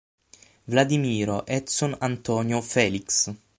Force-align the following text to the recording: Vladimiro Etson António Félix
Vladimiro 0.67 1.43
Etson 1.45 1.93
António 2.01 2.63
Félix 2.63 3.29